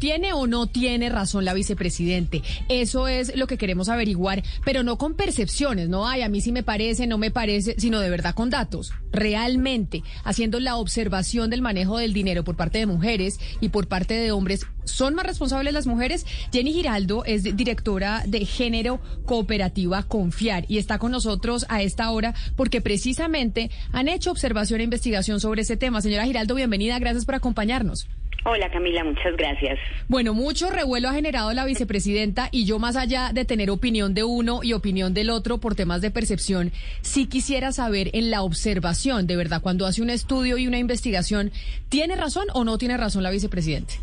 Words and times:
¿Tiene 0.00 0.32
o 0.32 0.46
no 0.46 0.66
tiene 0.66 1.10
razón 1.10 1.44
la 1.44 1.52
vicepresidente? 1.52 2.42
Eso 2.70 3.06
es 3.06 3.36
lo 3.36 3.46
que 3.46 3.58
queremos 3.58 3.90
averiguar, 3.90 4.42
pero 4.64 4.82
no 4.82 4.96
con 4.96 5.12
percepciones, 5.12 5.90
no, 5.90 6.08
ay, 6.08 6.22
a 6.22 6.30
mí 6.30 6.40
sí 6.40 6.52
me 6.52 6.62
parece, 6.62 7.06
no 7.06 7.18
me 7.18 7.30
parece, 7.30 7.74
sino 7.76 8.00
de 8.00 8.08
verdad 8.08 8.34
con 8.34 8.48
datos, 8.48 8.94
realmente, 9.12 10.02
haciendo 10.24 10.58
la 10.58 10.76
observación 10.76 11.50
del 11.50 11.60
manejo 11.60 11.98
del 11.98 12.14
dinero 12.14 12.44
por 12.44 12.56
parte 12.56 12.78
de 12.78 12.86
mujeres 12.86 13.38
y 13.60 13.68
por 13.68 13.88
parte 13.88 14.14
de 14.14 14.32
hombres. 14.32 14.64
¿Son 14.84 15.14
más 15.14 15.26
responsables 15.26 15.74
las 15.74 15.86
mujeres? 15.86 16.24
Jenny 16.50 16.72
Giraldo 16.72 17.22
es 17.26 17.54
directora 17.54 18.24
de 18.26 18.46
Género 18.46 19.02
Cooperativa 19.26 20.04
Confiar 20.04 20.64
y 20.66 20.78
está 20.78 20.98
con 20.98 21.12
nosotros 21.12 21.66
a 21.68 21.82
esta 21.82 22.10
hora 22.10 22.34
porque 22.56 22.80
precisamente 22.80 23.70
han 23.92 24.08
hecho 24.08 24.30
observación 24.30 24.80
e 24.80 24.84
investigación 24.84 25.40
sobre 25.40 25.60
ese 25.60 25.76
tema. 25.76 26.00
Señora 26.00 26.24
Giraldo, 26.24 26.54
bienvenida, 26.54 26.98
gracias 26.98 27.26
por 27.26 27.34
acompañarnos. 27.34 28.08
Hola 28.44 28.70
Camila, 28.70 29.04
muchas 29.04 29.36
gracias. 29.36 29.78
Bueno, 30.08 30.32
mucho 30.32 30.70
revuelo 30.70 31.08
ha 31.10 31.12
generado 31.12 31.52
la 31.52 31.66
vicepresidenta 31.66 32.48
y 32.50 32.64
yo 32.64 32.78
más 32.78 32.96
allá 32.96 33.32
de 33.34 33.44
tener 33.44 33.70
opinión 33.70 34.14
de 34.14 34.24
uno 34.24 34.60
y 34.62 34.72
opinión 34.72 35.12
del 35.12 35.28
otro 35.28 35.58
por 35.58 35.74
temas 35.74 36.00
de 36.00 36.10
percepción, 36.10 36.72
sí 37.02 37.26
quisiera 37.26 37.70
saber 37.72 38.10
en 38.14 38.30
la 38.30 38.42
observación, 38.42 39.26
de 39.26 39.36
verdad, 39.36 39.60
cuando 39.60 39.84
hace 39.84 40.00
un 40.00 40.08
estudio 40.08 40.56
y 40.56 40.66
una 40.66 40.78
investigación, 40.78 41.52
¿tiene 41.90 42.16
razón 42.16 42.46
o 42.54 42.64
no 42.64 42.78
tiene 42.78 42.96
razón 42.96 43.22
la 43.22 43.30
vicepresidenta? 43.30 43.94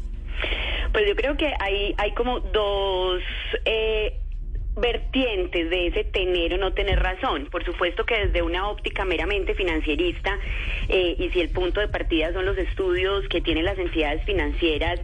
Pues 0.91 1.05
yo 1.08 1.16
creo 1.16 1.35
que 1.35 1.52
hay, 1.60 1.96
hay 1.98 2.13
como 2.13 2.40
dos... 2.40 3.22
Eh, 3.66 4.13
vertientes 4.77 5.70
de 5.70 5.88
ese 5.88 6.04
tener 6.04 6.54
o 6.54 6.58
no 6.58 6.73
tener 6.73 6.99
razón. 6.99 7.48
Por 7.52 7.66
supuesto 7.66 8.05
que 8.05 8.27
desde 8.27 8.41
una 8.41 8.70
óptica 8.70 9.05
meramente 9.05 9.55
financierista, 9.55 10.38
eh, 10.88 11.16
y 11.18 11.30
si 11.30 11.41
el 11.41 11.49
punto 11.49 11.80
de 11.80 11.88
partida 11.88 12.31
son 12.34 12.45
los 12.45 12.58
estudios 12.58 13.27
que 13.27 13.41
tienen 13.41 13.66
las 13.66 13.77
entidades 13.77 14.23
financieras, 14.26 14.99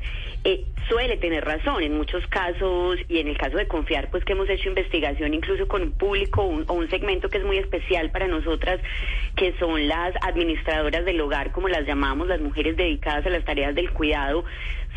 eh, 0.46 0.66
suele 0.90 1.18
tener 1.18 1.46
razón 1.46 1.84
en 1.84 1.96
muchos 1.96 2.26
casos 2.28 3.00
y 3.08 3.20
en 3.20 3.30
el 3.30 3.38
caso 3.38 3.56
de 3.56 3.66
confiar 3.66 4.10
pues 4.12 4.26
que 4.26 4.34
hemos 4.34 4.50
hecho 4.50 4.68
investigación 4.68 5.34
incluso 5.34 5.70
con 5.70 5.82
un 5.82 5.92
público 5.94 6.42
o 6.44 6.74
un 6.74 6.90
segmento 6.90 7.30
que 7.30 7.38
es 7.38 7.46
muy 7.46 7.58
especial 7.58 8.12
para 8.12 8.28
nosotras 8.28 8.82
que 9.38 9.54
son 9.58 9.88
las 9.88 10.14
administradoras 10.22 11.06
del 11.06 11.22
hogar 11.22 11.54
como 11.54 11.70
las 11.70 11.88
llamamos 11.88 12.28
las 12.28 12.42
mujeres 12.42 12.76
dedicadas 12.76 13.26
a 13.26 13.30
las 13.30 13.46
tareas 13.46 13.74
del 13.74 13.92
cuidado 13.92 14.44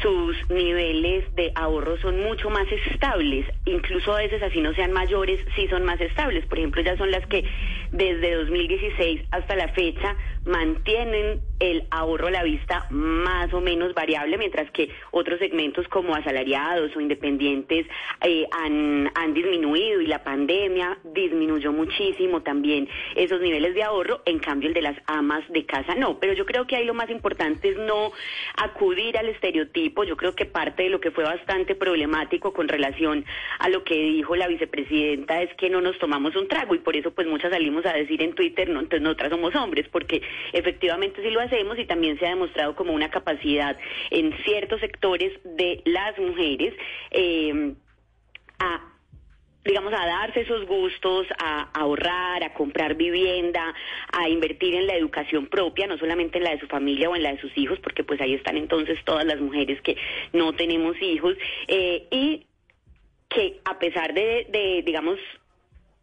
sus 0.02 0.36
niveles 0.50 1.24
de 1.36 1.52
ahorro 1.54 1.96
son 1.98 2.20
mucho 2.20 2.50
más 2.50 2.66
estables, 2.70 3.46
incluso 3.64 4.14
a 4.14 4.18
veces 4.18 4.42
así 4.42 4.60
no 4.66 4.74
sean 4.74 4.92
mayores, 4.92 5.38
sí 5.54 5.68
son 5.68 5.84
más 5.84 6.00
estables. 6.00 6.44
Por 6.46 6.58
ejemplo, 6.58 6.82
ya 6.82 6.96
son 6.96 7.10
las 7.10 7.24
que 7.26 7.44
desde 7.92 8.34
2016 8.34 9.22
hasta 9.30 9.54
la 9.54 9.68
fecha 9.68 10.16
mantienen 10.44 11.40
el 11.58 11.84
ahorro 11.90 12.28
a 12.28 12.30
la 12.30 12.42
vista 12.42 12.86
más 12.90 13.52
o 13.52 13.60
menos 13.60 13.94
variable, 13.94 14.38
mientras 14.38 14.70
que 14.70 14.90
otros 15.10 15.38
segmentos 15.38 15.88
como 15.88 16.14
asalariados 16.14 16.94
o 16.96 17.00
independientes 17.00 17.86
eh, 18.22 18.46
han, 18.52 19.10
han 19.14 19.34
disminuido 19.34 20.00
y 20.00 20.06
la 20.06 20.22
pandemia 20.22 20.98
disminuyó 21.04 21.72
muchísimo 21.72 22.42
también 22.42 22.88
esos 23.14 23.40
niveles 23.40 23.74
de 23.74 23.82
ahorro, 23.82 24.20
en 24.24 24.38
cambio 24.38 24.68
el 24.68 24.74
de 24.74 24.82
las 24.82 24.96
amas 25.06 25.42
de 25.48 25.64
casa 25.64 25.94
no. 25.94 26.18
Pero 26.18 26.34
yo 26.34 26.44
creo 26.46 26.66
que 26.66 26.76
ahí 26.76 26.84
lo 26.84 26.94
más 26.94 27.10
importante 27.10 27.70
es 27.70 27.78
no 27.78 28.12
acudir 28.56 29.16
al 29.18 29.28
estereotipo, 29.28 30.04
yo 30.04 30.16
creo 30.16 30.34
que 30.34 30.44
parte 30.44 30.84
de 30.84 30.90
lo 30.90 31.00
que 31.00 31.10
fue 31.10 31.24
bastante 31.24 31.74
problemático 31.74 32.52
con 32.52 32.68
relación 32.68 33.24
a 33.58 33.68
lo 33.68 33.84
que 33.84 33.94
dijo 33.94 34.36
la 34.36 34.48
vicepresidenta 34.48 35.42
es 35.42 35.54
que 35.54 35.70
no 35.70 35.80
nos 35.80 35.98
tomamos 35.98 36.36
un 36.36 36.48
trago. 36.48 36.74
Y 36.74 36.78
por 36.78 36.96
eso 36.96 37.12
pues 37.12 37.26
muchas 37.26 37.50
salimos 37.50 37.84
a 37.86 37.92
decir 37.92 38.22
en 38.22 38.34
Twitter, 38.34 38.68
no, 38.68 38.80
entonces 38.80 39.02
nosotras 39.02 39.30
somos 39.30 39.54
hombres, 39.54 39.86
porque 39.90 40.22
efectivamente 40.52 41.22
sí 41.22 41.30
lo 41.30 41.40
hacemos 41.46 41.78
y 41.78 41.86
también 41.86 42.18
se 42.18 42.26
ha 42.26 42.30
demostrado 42.30 42.74
como 42.76 42.92
una 42.92 43.10
capacidad 43.10 43.76
en 44.10 44.32
ciertos 44.44 44.80
sectores 44.80 45.32
de 45.44 45.82
las 45.84 46.18
mujeres 46.18 46.74
eh, 47.10 47.74
a 48.58 48.92
digamos, 49.66 49.92
a 49.92 50.06
darse 50.06 50.42
esos 50.42 50.64
gustos, 50.66 51.26
a, 51.38 51.62
ahorrar, 51.74 52.44
a 52.44 52.54
comprar 52.54 52.94
vivienda, 52.94 53.74
a 54.12 54.28
invertir 54.28 54.74
en 54.74 54.86
la 54.86 54.94
educación 54.94 55.46
propia, 55.48 55.88
no 55.88 55.98
solamente 55.98 56.38
en 56.38 56.44
la 56.44 56.50
de 56.50 56.60
su 56.60 56.68
familia 56.68 57.10
o 57.10 57.16
en 57.16 57.24
la 57.24 57.32
de 57.32 57.40
sus 57.40 57.56
hijos, 57.58 57.80
porque 57.80 58.04
pues 58.04 58.20
ahí 58.20 58.34
están 58.34 58.56
entonces 58.56 58.96
todas 59.04 59.24
las 59.24 59.40
mujeres 59.40 59.80
que 59.82 59.96
no 60.32 60.52
tenemos 60.52 60.96
hijos, 61.02 61.36
eh, 61.66 62.06
y 62.10 62.46
que 63.28 63.60
a 63.64 63.78
pesar 63.78 64.14
de 64.14 64.82
digamos, 64.84 65.18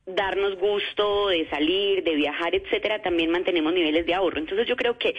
darnos 0.05 0.57
gusto 0.57 1.29
de 1.29 1.47
salir, 1.49 2.03
de 2.03 2.15
viajar, 2.15 2.53
etcétera, 2.55 3.01
también 3.01 3.31
mantenemos 3.31 3.73
niveles 3.73 4.05
de 4.05 4.13
ahorro. 4.13 4.39
Entonces 4.39 4.67
yo 4.67 4.75
creo 4.75 4.97
que 4.97 5.15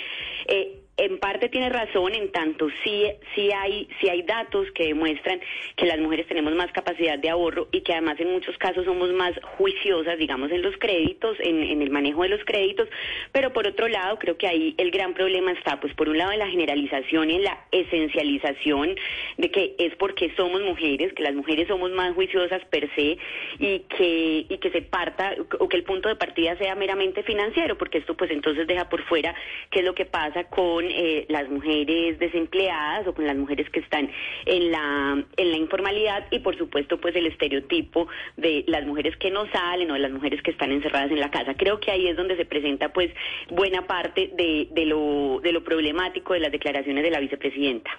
eh, 0.47 0.84
en 0.97 1.19
parte 1.19 1.49
tiene 1.49 1.71
razón, 1.71 2.15
en 2.15 2.31
tanto 2.31 2.69
sí, 2.85 3.05
sí, 3.35 3.51
hay, 3.53 3.89
sí 4.01 4.09
hay 4.09 4.23
datos 4.23 4.71
que 4.73 4.85
demuestran 4.85 5.41
que 5.77 5.87
las 5.87 5.99
mujeres 5.99 6.27
tenemos 6.29 6.55
más 6.55 6.71
capacidad 6.71 7.19
de 7.19 7.31
ahorro 7.31 7.69
y 7.73 7.81
que 7.81 7.93
además 7.93 8.21
en 8.21 8.31
muchos 8.31 8.57
casos 8.59 8.85
somos 8.85 9.13
más 9.13 9.33
juiciosas, 9.59 10.19
digamos, 10.19 10.53
en 10.53 10.63
los 10.63 10.77
créditos, 10.77 11.37
en, 11.41 11.83
el 11.83 11.91
manejo 11.91 12.23
de 12.23 12.29
los 12.29 12.45
créditos, 12.45 12.89
pero 13.33 13.53
por 13.53 13.67
otro 13.67 13.89
lado 13.89 14.19
creo 14.19 14.37
que 14.39 14.47
ahí 14.47 14.75
el 14.79 14.93
gran 14.93 15.15
problema 15.15 15.53
está, 15.53 15.81
pues 15.81 15.93
por 15.95 16.09
un 16.09 16.17
lado 16.17 16.31
en 16.31 16.39
la 16.39 16.49
generalización 16.49 17.31
y 17.31 17.37
en 17.37 17.45
la 17.45 17.59
esencialización 17.73 18.95
de 19.37 19.51
que 19.51 19.75
es 19.79 19.97
porque 19.97 20.33
somos 20.37 20.63
mujeres, 20.63 21.13
que 21.13 21.25
las 21.25 21.35
mujeres 21.35 21.67
somos 21.67 21.91
más 21.91 22.15
juiciosas 22.15 22.65
per 22.67 22.89
se 22.95 23.19
y 23.59 23.81
que, 23.81 24.47
y 24.49 24.59
que 24.59 24.71
se 24.71 24.83
parta 24.83 25.35
o 25.59 25.69
que 25.69 25.77
el 25.77 25.83
punto 25.83 26.09
de 26.09 26.17
partida 26.17 26.57
sea 26.57 26.77
meramente 26.77 27.25
financiero, 27.25 27.77
porque 27.77 27.99
esto 27.99 28.17
pues 28.17 28.31
entonces 28.31 28.67
deja 28.69 28.89
por 28.89 29.03
fuera 29.03 29.35
qué 29.71 29.81
es 29.81 29.85
lo 29.85 29.95
que 29.95 30.05
pasa 30.05 30.45
con 30.45 30.84
eh, 30.91 31.27
las 31.29 31.49
mujeres 31.49 32.19
desempleadas 32.19 33.07
o 33.07 33.15
con 33.15 33.27
las 33.27 33.37
mujeres 33.37 33.69
que 33.71 33.81
están 33.81 34.11
en 34.47 34.71
la, 34.71 35.25
en 35.37 35.51
la 35.51 35.57
informalidad 35.57 36.27
y 36.31 36.41
por 36.41 36.57
supuesto 36.57 37.01
pues 37.01 37.15
el 37.17 37.27
estereotipo 37.27 38.09
de 38.37 38.65
las 38.67 38.87
mujeres 38.87 39.17
que 39.17 39.31
no 39.31 39.47
salen 39.51 39.91
o 39.91 39.95
de 39.95 40.01
las 40.01 40.13
mujeres 40.13 40.43
que 40.43 40.51
están 40.51 40.73
encerradas 40.73 41.11
en 41.11 41.21
la 41.21 41.31
casa. 41.31 41.55
Creo 41.55 41.81
que 41.81 41.91
ahí 41.91 42.09
es 42.09 42.17
donde 42.17 42.37
se 42.37 42.45
presenta 42.45 42.93
pues 42.93 43.11
buena 43.51 43.87
parte 43.87 44.31
de, 44.35 44.69
de, 44.71 44.87
lo, 44.87 45.41
de 45.43 45.53
lo 45.53 45.65
problemático 45.65 46.35
de 46.35 46.41
las 46.41 46.53
declaraciones 46.53 47.03
de 47.03 47.11
la 47.11 47.21
vicepresidenta. 47.21 47.91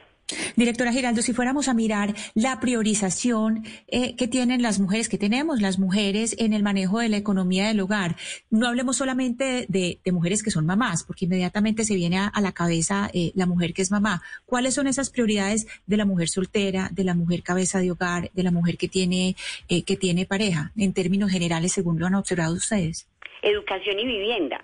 Directora 0.55 0.91
Giraldo, 0.91 1.21
si 1.21 1.33
fuéramos 1.33 1.67
a 1.67 1.73
mirar 1.75 2.15
la 2.33 2.59
priorización 2.59 3.63
eh, 3.87 4.15
que 4.15 4.27
tienen 4.27 4.63
las 4.63 4.79
mujeres, 4.79 5.07
que 5.07 5.19
tenemos 5.19 5.61
las 5.61 5.77
mujeres 5.77 6.35
en 6.39 6.53
el 6.53 6.63
manejo 6.63 6.99
de 6.99 7.09
la 7.09 7.17
economía 7.17 7.67
del 7.67 7.79
hogar, 7.79 8.15
no 8.49 8.67
hablemos 8.67 8.97
solamente 8.97 9.65
de, 9.69 9.99
mujeres 10.11 10.41
que 10.41 10.49
son 10.49 10.65
mamás, 10.65 11.03
porque 11.03 11.25
inmediatamente 11.25 11.83
se 11.83 11.95
viene 11.95 12.17
a, 12.17 12.31
la 12.41 12.53
cabeza 12.53 13.09
eh, 13.13 13.31
la 13.35 13.45
mujer 13.45 13.73
que 13.73 13.81
es 13.83 13.91
mamá. 13.91 14.21
¿Cuáles 14.45 14.73
son 14.73 14.87
esas 14.87 15.09
prioridades 15.09 15.67
de 15.85 15.97
la 15.97 16.05
mujer 16.05 16.29
soltera, 16.29 16.89
de 16.91 17.03
la 17.03 17.13
mujer 17.13 17.43
cabeza 17.43 17.79
de 17.79 17.91
hogar, 17.91 18.31
de 18.33 18.43
la 18.43 18.51
mujer 18.51 18.77
que 18.77 18.87
tiene, 18.87 19.35
eh, 19.69 19.83
que 19.83 19.95
tiene 19.95 20.25
pareja, 20.25 20.71
en 20.75 20.93
términos 20.93 21.31
generales, 21.31 21.73
según 21.73 21.99
lo 21.99 22.07
han 22.07 22.15
observado 22.15 22.55
ustedes? 22.55 23.07
Educación 23.43 23.99
y 23.99 24.05
vivienda. 24.05 24.63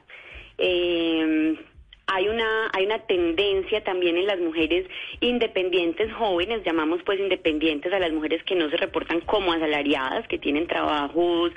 Eh, 0.58 1.56
hay 2.14 2.28
una, 2.28 2.70
hay 2.74 2.86
una 2.86 3.00
tendencia 3.00 3.84
también 3.84 4.18
en 4.18 4.26
las 4.26 4.40
mujeres 4.40 4.86
independientes 5.22 6.12
jóvenes, 6.14 6.62
llamamos 6.66 7.02
pues 7.06 7.20
independientes 7.20 7.92
a 7.94 8.00
las 8.00 8.12
mujeres 8.12 8.44
que 8.44 8.56
no 8.56 8.70
se 8.70 8.78
reportan 8.78 9.22
como 9.22 9.54
asalariadas, 9.54 10.28
que 10.28 10.38
tienen 10.38 10.68
trabajos, 10.68 11.52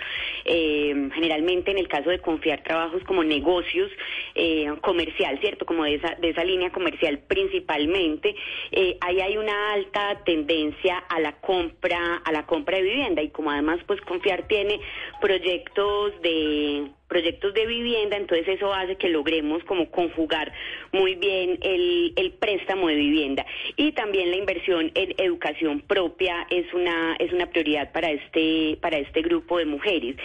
eh, 0.44 1.08
generalmente 1.12 1.72
en 1.72 1.78
el 1.78 1.88
caso 1.88 2.10
de 2.10 2.20
confiar 2.20 2.62
trabajos 2.62 3.02
como 3.04 3.24
negocios 3.24 3.90
eh, 4.36 4.72
comercial, 4.80 5.40
¿cierto? 5.40 5.66
Como 5.66 5.84
de 5.84 5.96
esa, 5.96 6.14
de 6.20 6.30
esa 6.30 6.44
línea 6.44 6.70
comercial 6.70 7.18
principalmente, 7.26 8.36
eh, 8.70 8.96
ahí 9.00 9.20
hay 9.20 9.36
una 9.36 9.72
alta 9.72 10.22
tendencia 10.24 10.98
a 10.98 11.18
la 11.18 11.32
compra, 11.40 12.22
a 12.24 12.32
la 12.32 12.46
compra 12.46 12.76
de 12.76 12.84
vivienda 12.84 13.22
y 13.22 13.30
como 13.30 13.50
además 13.50 13.80
pues 13.86 14.00
confiar 14.02 14.46
tiene 14.46 14.78
proyectos 15.20 16.12
de 16.22 16.90
proyectos 17.14 17.54
de 17.54 17.64
vivienda, 17.64 18.16
entonces 18.16 18.48
eso 18.48 18.74
hace 18.74 18.96
que 18.96 19.08
logremos 19.08 19.62
como 19.62 19.88
conjugar 19.88 20.52
muy 20.90 21.14
bien 21.14 21.60
el, 21.62 22.12
el 22.16 22.32
préstamo 22.32 22.88
de 22.88 22.96
vivienda 22.96 23.46
y 23.76 23.92
también 23.92 24.32
la 24.32 24.36
inversión 24.36 24.90
en 24.96 25.14
educación 25.18 25.80
propia 25.82 26.44
es 26.50 26.66
una 26.74 27.14
es 27.20 27.32
una 27.32 27.46
prioridad 27.46 27.92
para 27.92 28.10
este 28.10 28.78
para 28.80 28.98
este 28.98 29.22
grupo 29.22 29.58
de 29.58 29.66
mujeres. 29.66 30.16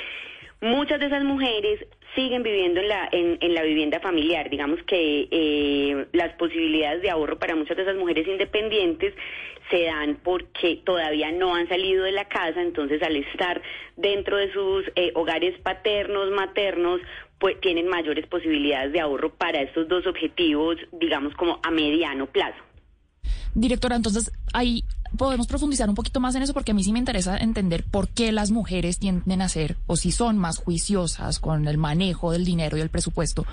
Muchas 0.61 1.00
de 1.00 1.06
esas 1.06 1.23
mujeres 1.23 1.85
siguen 2.15 2.44
viviendo 2.44 2.81
en 2.81 2.88
la, 2.89 3.07
en, 3.11 3.38
en 3.39 3.53
la 3.53 3.63
vivienda 3.63 4.00
familiar. 4.00 4.50
Digamos 4.50 4.79
que 4.83 5.27
eh, 5.31 6.07
las 6.11 6.33
posibilidades 6.33 7.01
de 7.01 7.09
ahorro 7.09 7.39
para 7.39 7.56
muchas 7.56 7.77
de 7.77 7.83
esas 7.83 7.95
mujeres 7.95 8.27
independientes 8.27 9.13
se 9.69 9.83
dan 9.83 10.19
porque 10.23 10.81
todavía 10.83 11.31
no 11.31 11.56
han 11.56 11.67
salido 11.69 12.03
de 12.03 12.11
la 12.11 12.25
casa, 12.25 12.61
entonces 12.61 13.01
al 13.03 13.15
estar 13.15 13.61
dentro 13.95 14.38
de 14.38 14.51
sus 14.51 14.85
eh, 14.95 15.11
hogares 15.15 15.59
paternos, 15.61 16.31
maternos, 16.31 17.01
pues 17.39 17.59
tienen 17.61 17.88
mayores 17.88 18.25
posibilidades 18.27 18.91
de 18.91 19.00
ahorro 19.00 19.33
para 19.33 19.61
estos 19.61 19.88
dos 19.88 20.06
objetivos, 20.07 20.77
digamos 20.91 21.33
como 21.35 21.59
a 21.63 21.71
mediano 21.71 22.25
plazo. 22.25 22.57
Directora, 23.53 23.95
entonces 23.95 24.31
ahí 24.53 24.83
podemos 25.19 25.48
profundizar 25.48 25.89
un 25.89 25.95
poquito 25.95 26.21
más 26.21 26.33
en 26.36 26.44
eso 26.44 26.54
porque 26.54 26.71
a 26.71 26.74
mí 26.74 26.81
sí 26.81 26.94
me 26.94 26.98
interesa 26.98 27.38
entender 27.38 27.83
por 27.83 28.07
qué 28.07 28.31
las 28.31 28.51
mujeres 28.51 29.00
tienden 29.00 29.42
a 29.42 29.50
ser 29.50 29.75
o 29.86 29.98
si 29.98 30.12
son 30.12 30.38
más 30.38 30.57
juiciosas 30.57 31.39
con 31.39 31.68
el 31.68 31.77
manejo 31.77 32.31
del 32.31 32.45
dinero 32.45 32.77
y 32.77 32.81
el 32.81 32.89
presupuesto. 32.89 33.45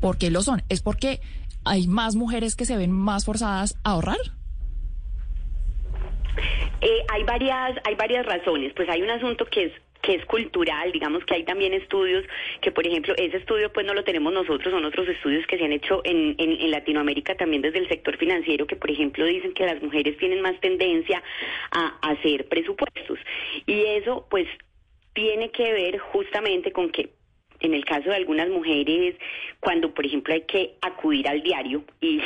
¿Por 0.00 0.18
qué 0.18 0.30
lo 0.30 0.42
son? 0.42 0.62
¿Es 0.68 0.82
porque 0.82 1.20
hay 1.64 1.86
más 1.86 2.16
mujeres 2.16 2.56
que 2.56 2.64
se 2.64 2.76
ven 2.76 2.90
más 2.90 3.24
forzadas 3.24 3.78
a 3.84 3.92
ahorrar? 3.92 4.18
Eh, 6.80 7.06
hay 7.12 7.22
varias, 7.22 7.78
hay 7.84 7.94
varias 7.94 8.26
razones. 8.26 8.72
Pues 8.74 8.88
hay 8.88 9.00
un 9.00 9.10
asunto 9.10 9.46
que 9.46 9.66
es 9.66 9.72
que 10.02 10.14
es 10.14 10.24
cultural, 10.26 10.92
digamos 10.92 11.24
que 11.24 11.34
hay 11.34 11.44
también 11.44 11.72
estudios 11.72 12.24
que, 12.60 12.72
por 12.72 12.86
ejemplo, 12.86 13.14
ese 13.16 13.36
estudio 13.36 13.72
pues 13.72 13.86
no 13.86 13.94
lo 13.94 14.04
tenemos 14.04 14.32
nosotros, 14.32 14.72
son 14.72 14.84
otros 14.84 15.08
estudios 15.08 15.46
que 15.46 15.56
se 15.56 15.64
han 15.64 15.72
hecho 15.72 16.02
en, 16.04 16.34
en, 16.38 16.70
Latinoamérica 16.70 17.36
también 17.36 17.62
desde 17.62 17.78
el 17.78 17.88
sector 17.88 18.16
financiero, 18.16 18.66
que 18.66 18.76
por 18.76 18.90
ejemplo 18.90 19.24
dicen 19.24 19.52
que 19.52 19.64
las 19.64 19.80
mujeres 19.82 20.16
tienen 20.18 20.40
más 20.40 20.58
tendencia 20.60 21.22
a 21.70 21.98
hacer 22.10 22.48
presupuestos. 22.48 23.18
Y 23.66 23.84
eso 23.84 24.26
pues 24.28 24.48
tiene 25.12 25.50
que 25.50 25.72
ver 25.72 25.98
justamente 25.98 26.72
con 26.72 26.90
que 26.90 27.10
en 27.62 27.74
el 27.74 27.84
caso 27.84 28.10
de 28.10 28.16
algunas 28.16 28.48
mujeres, 28.48 29.14
cuando 29.60 29.94
por 29.94 30.04
ejemplo 30.04 30.34
hay 30.34 30.42
que 30.42 30.74
acudir 30.80 31.28
al 31.28 31.42
diario 31.42 31.84
y, 32.00 32.20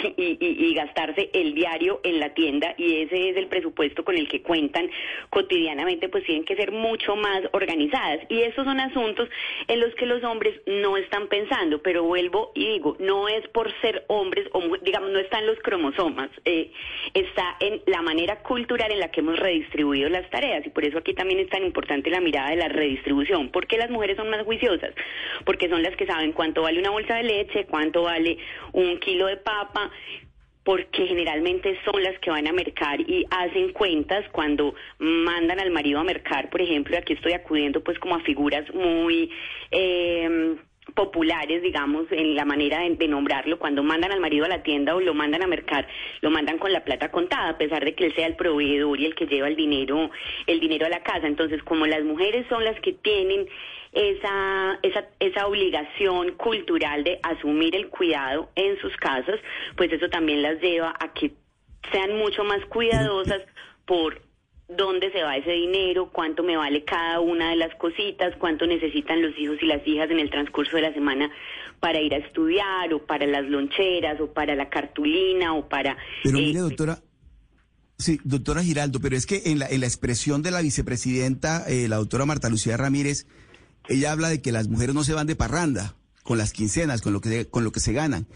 gastarse 0.74 1.30
el 1.32 1.54
diario 1.54 2.00
en 2.04 2.20
la 2.20 2.34
tienda 2.34 2.74
y 2.76 3.02
ese 3.02 3.30
es 3.30 3.36
el 3.36 3.46
presupuesto 3.46 4.04
con 4.04 4.16
el 4.16 4.28
que 4.28 4.42
cuentan 4.42 4.90
cotidianamente, 5.30 6.08
pues 6.10 6.24
tienen 6.24 6.44
que 6.44 6.54
ser 6.56 6.70
mucho 6.70 7.16
más 7.16 7.42
organizadas. 7.52 8.20
Y 8.28 8.42
esos 8.42 8.64
son 8.64 8.78
asuntos 8.78 9.28
en 9.68 9.80
los 9.80 9.94
que 9.94 10.04
los 10.04 10.22
hombres 10.24 10.60
no 10.66 10.96
están 10.98 11.28
pensando, 11.28 11.80
pero 11.80 12.02
vuelvo 12.02 12.52
y 12.54 12.72
digo, 12.72 12.96
no 13.00 13.28
es 13.28 13.46
por 13.48 13.72
ser 13.80 14.04
hombres 14.08 14.46
o 14.52 14.60
digamos, 14.82 15.10
no 15.10 15.18
está 15.18 15.38
en 15.38 15.46
los 15.46 15.58
cromosomas, 15.60 16.30
eh, 16.44 16.70
está 17.14 17.56
en 17.60 17.80
la 17.86 18.02
manera 18.02 18.42
cultural 18.42 18.90
en 18.92 19.00
la 19.00 19.10
que 19.10 19.20
hemos 19.20 19.38
redistribuido 19.38 20.08
las 20.08 20.28
tareas 20.30 20.66
y 20.66 20.70
por 20.70 20.84
eso 20.84 20.98
aquí 20.98 21.14
también 21.14 21.40
es 21.40 21.48
tan 21.48 21.64
importante 21.64 22.10
la 22.10 22.20
mirada 22.20 22.50
de 22.50 22.56
la 22.56 22.68
redistribución. 22.68 23.50
¿Por 23.50 23.66
qué 23.66 23.78
las 23.78 23.90
mujeres 23.90 24.16
son 24.16 24.30
más 24.30 24.42
juiciosas? 24.42 24.92
Porque 25.44 25.68
son 25.68 25.82
las 25.82 25.96
que 25.96 26.06
saben 26.06 26.32
cuánto 26.32 26.62
vale 26.62 26.78
una 26.78 26.90
bolsa 26.90 27.16
de 27.16 27.24
leche, 27.24 27.66
cuánto 27.66 28.02
vale 28.02 28.38
un 28.72 28.98
kilo 28.98 29.26
de 29.26 29.36
papa, 29.36 29.90
porque 30.64 31.06
generalmente 31.06 31.78
son 31.84 32.02
las 32.02 32.18
que 32.18 32.30
van 32.30 32.48
a 32.48 32.52
mercar 32.52 33.00
y 33.00 33.24
hacen 33.30 33.72
cuentas 33.72 34.24
cuando 34.32 34.74
mandan 34.98 35.60
al 35.60 35.70
marido 35.70 36.00
a 36.00 36.04
mercar, 36.04 36.50
por 36.50 36.60
ejemplo, 36.60 36.98
aquí 36.98 37.12
estoy 37.12 37.34
acudiendo 37.34 37.82
pues 37.82 37.98
como 37.98 38.16
a 38.16 38.20
figuras 38.20 38.64
muy... 38.74 39.30
Eh, 39.70 40.56
populares, 40.94 41.62
digamos, 41.62 42.06
en 42.10 42.34
la 42.34 42.44
manera 42.44 42.80
de, 42.80 43.08
nombrarlo, 43.08 43.58
cuando 43.58 43.82
mandan 43.82 44.12
al 44.12 44.20
marido 44.20 44.44
a 44.44 44.48
la 44.48 44.62
tienda 44.62 44.94
o 44.94 45.00
lo 45.00 45.14
mandan 45.14 45.42
a 45.42 45.46
mercar, 45.46 45.86
lo 46.20 46.30
mandan 46.30 46.58
con 46.58 46.72
la 46.72 46.84
plata 46.84 47.10
contada, 47.10 47.50
a 47.50 47.58
pesar 47.58 47.84
de 47.84 47.94
que 47.94 48.06
él 48.06 48.14
sea 48.14 48.26
el 48.26 48.36
proveedor 48.36 48.98
y 49.00 49.06
el 49.06 49.14
que 49.14 49.26
lleva 49.26 49.48
el 49.48 49.56
dinero, 49.56 50.10
el 50.46 50.60
dinero 50.60 50.86
a 50.86 50.88
la 50.88 51.02
casa. 51.02 51.26
Entonces, 51.26 51.62
como 51.62 51.86
las 51.86 52.04
mujeres 52.04 52.46
son 52.48 52.64
las 52.64 52.78
que 52.80 52.92
tienen 52.92 53.46
esa, 53.92 54.78
esa, 54.82 55.08
esa 55.20 55.46
obligación 55.46 56.32
cultural 56.32 57.04
de 57.04 57.18
asumir 57.22 57.74
el 57.74 57.88
cuidado 57.88 58.50
en 58.54 58.78
sus 58.80 58.96
casas, 58.96 59.40
pues 59.76 59.92
eso 59.92 60.08
también 60.08 60.42
las 60.42 60.60
lleva 60.60 60.94
a 60.98 61.12
que 61.12 61.32
sean 61.92 62.16
mucho 62.16 62.44
más 62.44 62.64
cuidadosas 62.66 63.42
por 63.86 64.25
dónde 64.68 65.12
se 65.12 65.22
va 65.22 65.36
ese 65.36 65.52
dinero, 65.52 66.10
cuánto 66.12 66.42
me 66.42 66.56
vale 66.56 66.84
cada 66.84 67.20
una 67.20 67.50
de 67.50 67.56
las 67.56 67.74
cositas, 67.76 68.34
cuánto 68.38 68.66
necesitan 68.66 69.22
los 69.22 69.36
hijos 69.38 69.56
y 69.62 69.66
las 69.66 69.86
hijas 69.86 70.10
en 70.10 70.18
el 70.18 70.30
transcurso 70.30 70.76
de 70.76 70.82
la 70.82 70.92
semana 70.92 71.30
para 71.80 72.00
ir 72.00 72.14
a 72.14 72.18
estudiar 72.18 72.92
o 72.92 73.06
para 73.06 73.26
las 73.26 73.44
loncheras 73.44 74.20
o 74.20 74.32
para 74.32 74.54
la 74.54 74.68
cartulina 74.68 75.54
o 75.54 75.68
para... 75.68 75.96
Pero 76.24 76.38
mire, 76.38 76.58
eh, 76.58 76.62
doctora, 76.62 76.98
Sí, 77.98 78.20
doctora 78.24 78.62
Giraldo, 78.62 79.00
pero 79.00 79.16
es 79.16 79.24
que 79.24 79.42
en 79.46 79.58
la, 79.58 79.66
en 79.68 79.80
la 79.80 79.86
expresión 79.86 80.42
de 80.42 80.50
la 80.50 80.60
vicepresidenta, 80.60 81.64
eh, 81.66 81.88
la 81.88 81.96
doctora 81.96 82.26
Marta 82.26 82.50
Lucía 82.50 82.76
Ramírez, 82.76 83.26
ella 83.88 84.12
habla 84.12 84.28
de 84.28 84.42
que 84.42 84.52
las 84.52 84.68
mujeres 84.68 84.94
no 84.94 85.02
se 85.02 85.14
van 85.14 85.26
de 85.26 85.36
parranda 85.36 85.94
con 86.22 86.36
las 86.36 86.52
quincenas, 86.52 87.00
con 87.00 87.14
lo 87.14 87.20
que, 87.20 87.46
con 87.46 87.64
lo 87.64 87.72
que 87.72 87.80
se 87.80 87.94
ganan. 87.94 88.26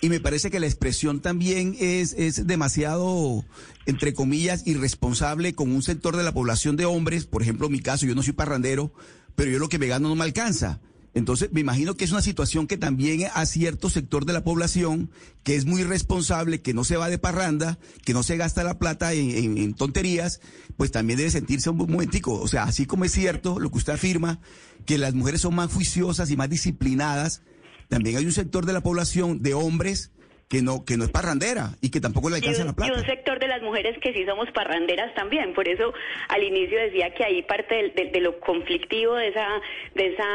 Y 0.00 0.08
me 0.08 0.20
parece 0.20 0.50
que 0.50 0.60
la 0.60 0.66
expresión 0.66 1.20
también 1.20 1.76
es, 1.80 2.12
es 2.12 2.46
demasiado, 2.46 3.44
entre 3.86 4.14
comillas, 4.14 4.64
irresponsable 4.66 5.54
con 5.54 5.72
un 5.72 5.82
sector 5.82 6.16
de 6.16 6.22
la 6.22 6.32
población 6.32 6.76
de 6.76 6.84
hombres. 6.84 7.26
Por 7.26 7.42
ejemplo, 7.42 7.66
en 7.66 7.72
mi 7.72 7.80
caso, 7.80 8.06
yo 8.06 8.14
no 8.14 8.22
soy 8.22 8.32
parrandero, 8.32 8.92
pero 9.34 9.50
yo 9.50 9.58
lo 9.58 9.68
que 9.68 9.78
me 9.78 9.88
gano 9.88 10.08
no 10.08 10.14
me 10.14 10.24
alcanza. 10.24 10.80
Entonces, 11.14 11.50
me 11.52 11.60
imagino 11.60 11.96
que 11.96 12.04
es 12.04 12.12
una 12.12 12.22
situación 12.22 12.68
que 12.68 12.76
también 12.76 13.28
a 13.34 13.44
cierto 13.44 13.90
sector 13.90 14.24
de 14.24 14.32
la 14.32 14.44
población, 14.44 15.10
que 15.42 15.56
es 15.56 15.64
muy 15.64 15.82
responsable, 15.82 16.60
que 16.60 16.74
no 16.74 16.84
se 16.84 16.96
va 16.96 17.08
de 17.08 17.18
parranda, 17.18 17.78
que 18.04 18.12
no 18.12 18.22
se 18.22 18.36
gasta 18.36 18.62
la 18.62 18.78
plata 18.78 19.12
en, 19.14 19.74
tonterías, 19.74 20.40
pues 20.76 20.92
también 20.92 21.16
debe 21.16 21.30
sentirse 21.30 21.70
un 21.70 21.76
momentico. 21.78 22.34
O 22.34 22.46
sea, 22.46 22.64
así 22.64 22.86
como 22.86 23.04
es 23.04 23.12
cierto 23.12 23.58
lo 23.58 23.70
que 23.70 23.78
usted 23.78 23.94
afirma, 23.94 24.38
que 24.86 24.96
las 24.96 25.14
mujeres 25.14 25.40
son 25.40 25.56
más 25.56 25.72
juiciosas 25.72 26.30
y 26.30 26.36
más 26.36 26.50
disciplinadas, 26.50 27.42
también 27.88 28.16
hay 28.16 28.26
un 28.26 28.32
sector 28.32 28.66
de 28.66 28.72
la 28.72 28.82
población 28.82 29.42
de 29.42 29.54
hombres 29.54 30.12
que 30.48 30.62
no 30.62 30.84
que 30.84 30.96
no 30.96 31.04
es 31.04 31.10
parrandera 31.10 31.76
y 31.82 31.90
que 31.90 32.00
tampoco 32.00 32.30
le 32.30 32.36
alcanza 32.36 32.64
la 32.64 32.72
plata. 32.72 32.92
Y 32.92 32.98
un 32.98 33.04
sector 33.04 33.38
de 33.38 33.48
las 33.48 33.62
mujeres 33.62 33.98
que 33.98 34.14
sí 34.14 34.24
somos 34.24 34.50
parranderas 34.52 35.14
también. 35.14 35.52
Por 35.52 35.68
eso 35.68 35.92
al 36.28 36.42
inicio 36.42 36.78
decía 36.78 37.12
que 37.12 37.24
ahí 37.24 37.42
parte 37.42 37.92
de, 37.94 38.20
lo 38.20 38.40
conflictivo 38.40 39.14
de 39.14 39.28
esa 39.28 39.46
de 39.94 40.06
esa 40.14 40.26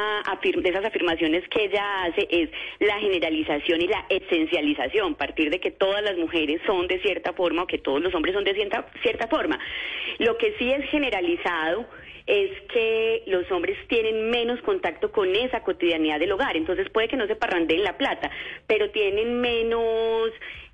de 0.44 0.70
esas 0.70 0.86
afirmaciones 0.86 1.44
que 1.50 1.66
ella 1.66 2.06
hace 2.06 2.28
es 2.30 2.50
la 2.80 3.00
generalización 3.00 3.82
y 3.82 3.88
la 3.88 4.06
esencialización, 4.10 5.14
a 5.14 5.18
partir 5.18 5.50
de 5.50 5.60
que 5.60 5.72
todas 5.72 6.04
las 6.04 6.18
mujeres 6.18 6.62
son 6.66 6.88
de 6.88 7.00
cierta 7.02 7.34
forma 7.34 7.64
o 7.64 7.68
que 7.68 7.80
todos 7.80 8.02
los 8.02 8.14
hombres 8.14 8.36
son 8.36 8.44
de 8.44 8.54
cierta 8.54 8.86
cierta 9.02 9.28
forma. 9.28 9.60
Lo 10.20 10.38
que 10.38 10.54
sí 10.60 10.72
es 10.72 10.90
generalizado 10.92 11.88
es 12.26 12.52
que 12.72 13.24
los 13.28 13.50
hombres 13.52 13.78
tienen 13.88 14.30
menos 14.30 14.62
contacto 14.62 15.12
con 15.12 15.36
esa 15.36 15.62
cotidianidad 15.62 16.20
del 16.20 16.32
hogar. 16.32 16.56
Entonces 16.56 16.90
puede 16.90 17.08
que 17.08 17.18
no 17.18 17.28
se 17.28 17.36
parrandeen 17.36 17.84
la 17.84 17.98
plata, 17.98 18.32
pero 18.66 18.92
tienen 18.92 19.42
menos 19.42 19.84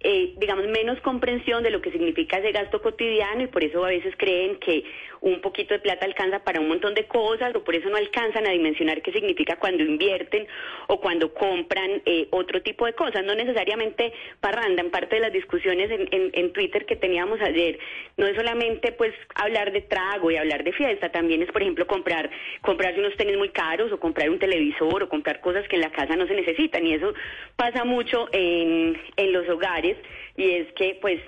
eh, 0.01 0.33
digamos, 0.37 0.65
menos 0.67 0.99
comprensión 1.01 1.61
de 1.61 1.71
lo 1.71 1.81
que 1.81 1.91
significa 1.91 2.37
ese 2.37 2.51
gasto 2.51 2.81
cotidiano 2.81 3.43
y 3.43 3.47
por 3.47 3.63
eso 3.63 3.83
a 3.83 3.89
veces 3.89 4.13
creen 4.17 4.57
que 4.59 4.83
un 5.21 5.41
poquito 5.41 5.73
de 5.73 5.79
plata 5.79 6.05
alcanza 6.05 6.39
para 6.39 6.59
un 6.59 6.67
montón 6.67 6.93
de 6.93 7.05
cosas 7.05 7.53
o 7.55 7.63
por 7.63 7.75
eso 7.75 7.89
no 7.89 7.97
alcanzan 7.97 8.47
a 8.47 8.51
dimensionar 8.51 9.01
qué 9.01 9.11
significa 9.11 9.57
cuando 9.57 9.83
invierten 9.83 10.47
o 10.87 10.99
cuando 10.99 11.33
compran 11.33 12.01
eh, 12.05 12.27
otro 12.31 12.61
tipo 12.61 12.85
de 12.85 12.93
cosas. 12.93 13.23
No 13.23 13.35
necesariamente 13.35 14.13
parranda, 14.39 14.81
en 14.81 14.91
parte 14.91 15.15
de 15.15 15.21
las 15.21 15.33
discusiones 15.33 15.91
en, 15.91 16.31
en, 16.33 16.53
Twitter 16.53 16.85
que 16.85 16.95
teníamos 16.95 17.39
ayer, 17.41 17.79
no 18.17 18.25
es 18.25 18.35
solamente 18.35 18.91
pues 18.93 19.13
hablar 19.35 19.71
de 19.71 19.81
trago 19.81 20.31
y 20.31 20.37
hablar 20.37 20.63
de 20.63 20.73
fiesta, 20.73 21.11
también 21.11 21.41
es 21.41 21.51
por 21.51 21.61
ejemplo 21.61 21.85
comprar, 21.85 22.29
comprarse 22.61 22.99
unos 22.99 23.15
tenis 23.15 23.37
muy 23.37 23.49
caros 23.49 23.91
o 23.91 23.99
comprar 23.99 24.29
un 24.29 24.39
televisor 24.39 25.03
o 25.03 25.09
comprar 25.09 25.41
cosas 25.41 25.67
que 25.67 25.75
en 25.75 25.81
la 25.81 25.91
casa 25.91 26.15
no 26.15 26.27
se 26.27 26.33
necesitan 26.33 26.85
y 26.85 26.93
eso 26.93 27.13
pasa 27.55 27.83
mucho 27.83 28.27
en, 28.31 28.99
en 29.15 29.33
los 29.33 29.47
hogares 29.49 29.97
y 30.37 30.51
es 30.51 30.71
que 30.73 30.97
pues 31.01 31.19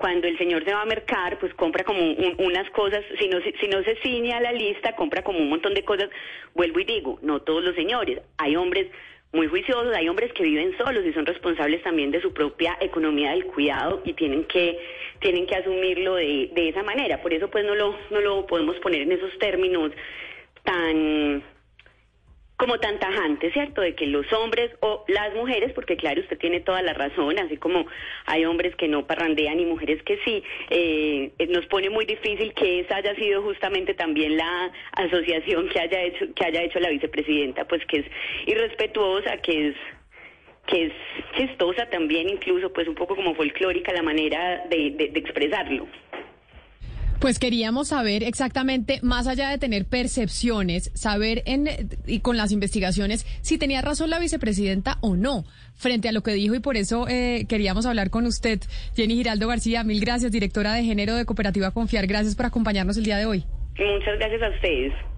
cuando 0.00 0.26
el 0.28 0.38
señor 0.38 0.64
se 0.64 0.72
va 0.72 0.80
a 0.80 0.86
mercar, 0.86 1.38
pues 1.38 1.52
compra 1.52 1.84
como 1.84 2.00
unas 2.38 2.70
cosas, 2.70 3.04
si 3.18 3.28
no, 3.28 3.38
si 3.60 3.68
no 3.68 3.82
se 3.82 3.96
ciña 3.96 4.38
a 4.38 4.40
la 4.40 4.50
lista, 4.50 4.96
compra 4.96 5.22
como 5.22 5.40
un 5.40 5.50
montón 5.50 5.74
de 5.74 5.84
cosas. 5.84 6.08
Vuelvo 6.54 6.80
y 6.80 6.84
digo, 6.84 7.18
no 7.20 7.42
todos 7.42 7.62
los 7.62 7.74
señores, 7.74 8.18
hay 8.38 8.56
hombres 8.56 8.86
muy 9.34 9.46
juiciosos, 9.48 9.94
hay 9.94 10.08
hombres 10.08 10.32
que 10.32 10.42
viven 10.42 10.74
solos 10.78 11.04
y 11.04 11.12
son 11.12 11.26
responsables 11.26 11.82
también 11.82 12.12
de 12.12 12.22
su 12.22 12.32
propia 12.32 12.78
economía 12.80 13.32
del 13.32 13.44
cuidado 13.44 14.00
y 14.06 14.14
tienen 14.14 14.44
que 14.44 14.78
tienen 15.20 15.46
que 15.46 15.56
asumirlo 15.56 16.14
de, 16.14 16.50
de 16.54 16.70
esa 16.70 16.82
manera. 16.82 17.20
Por 17.20 17.34
eso 17.34 17.50
pues 17.50 17.66
no 17.66 17.74
lo 17.74 17.94
no 18.10 18.22
lo 18.22 18.46
podemos 18.46 18.76
poner 18.76 19.02
en 19.02 19.12
esos 19.12 19.38
términos 19.38 19.92
tan 20.64 21.42
como 22.60 22.78
tan 22.78 22.98
tajante, 22.98 23.50
¿cierto? 23.52 23.80
De 23.80 23.94
que 23.94 24.06
los 24.06 24.30
hombres 24.34 24.70
o 24.80 25.02
las 25.08 25.34
mujeres, 25.34 25.72
porque 25.72 25.96
claro, 25.96 26.20
usted 26.20 26.36
tiene 26.36 26.60
toda 26.60 26.82
la 26.82 26.92
razón, 26.92 27.38
así 27.38 27.56
como 27.56 27.86
hay 28.26 28.44
hombres 28.44 28.76
que 28.76 28.86
no 28.86 29.06
parrandean 29.06 29.58
y 29.58 29.64
mujeres 29.64 30.02
que 30.02 30.18
sí, 30.26 30.42
eh, 30.68 31.32
nos 31.48 31.64
pone 31.66 31.88
muy 31.88 32.04
difícil 32.04 32.52
que 32.52 32.80
esa 32.80 32.96
haya 32.96 33.14
sido 33.14 33.40
justamente 33.42 33.94
también 33.94 34.36
la 34.36 34.70
asociación 34.92 35.70
que 35.70 35.80
haya 35.80 36.02
hecho, 36.02 36.26
que 36.34 36.44
haya 36.44 36.62
hecho 36.62 36.78
la 36.80 36.90
vicepresidenta, 36.90 37.66
pues 37.66 37.82
que 37.86 38.00
es 38.00 38.06
irrespetuosa, 38.46 39.38
que 39.38 39.68
es 39.68 39.76
que 40.66 40.86
es 40.86 40.92
chistosa 41.36 41.88
también, 41.88 42.28
incluso 42.28 42.70
pues 42.74 42.86
un 42.86 42.94
poco 42.94 43.16
como 43.16 43.34
folclórica 43.34 43.90
la 43.94 44.02
manera 44.02 44.66
de, 44.68 44.90
de 44.90 45.18
expresarlo. 45.18 45.88
Pues 47.20 47.38
queríamos 47.38 47.88
saber 47.88 48.22
exactamente, 48.22 48.98
más 49.02 49.26
allá 49.26 49.50
de 49.50 49.58
tener 49.58 49.84
percepciones, 49.84 50.90
saber 50.94 51.42
en, 51.44 51.68
y 52.06 52.20
con 52.20 52.38
las 52.38 52.50
investigaciones 52.50 53.26
si 53.42 53.58
tenía 53.58 53.82
razón 53.82 54.08
la 54.08 54.18
vicepresidenta 54.18 54.96
o 55.02 55.16
no 55.16 55.44
frente 55.74 56.08
a 56.08 56.12
lo 56.12 56.22
que 56.22 56.32
dijo 56.32 56.54
y 56.54 56.60
por 56.60 56.78
eso 56.78 57.06
eh, 57.08 57.44
queríamos 57.46 57.84
hablar 57.84 58.08
con 58.08 58.24
usted, 58.24 58.60
Jenny 58.96 59.16
Giraldo 59.16 59.48
García. 59.48 59.84
Mil 59.84 60.00
gracias, 60.00 60.32
directora 60.32 60.72
de 60.72 60.82
género 60.84 61.14
de 61.14 61.26
Cooperativa 61.26 61.70
Confiar. 61.72 62.06
Gracias 62.06 62.34
por 62.36 62.46
acompañarnos 62.46 62.96
el 62.96 63.04
día 63.04 63.18
de 63.18 63.26
hoy. 63.26 63.44
Muchas 63.78 64.18
gracias 64.18 64.42
a 64.42 64.48
ustedes. 64.48 65.09